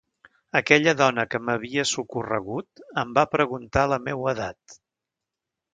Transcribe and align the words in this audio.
Aquella 0.59 0.93
dona 1.01 1.25
que 1.33 1.41
m’havia 1.49 1.85
socorregut 1.91 2.83
em 3.03 3.15
va 3.19 3.29
preguntar 3.37 3.87
la 3.93 4.05
meua 4.09 4.37
edat. 4.39 4.81